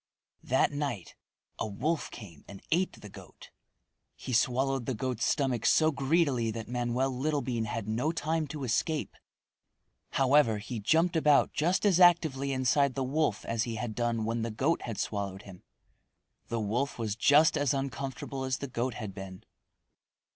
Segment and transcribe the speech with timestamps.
[0.41, 1.13] That night
[1.59, 3.51] a wolf came and ate the goat.
[4.15, 9.15] He swallowed the goat's stomach so greedily that Manoel Littlebean had no time to escape.
[10.13, 14.41] However he jumped about just as actively inside the wolf as he had done when
[14.41, 15.61] the goat had swallowed him.
[16.47, 19.43] The wolf was just as uncomfortable as the goat had been.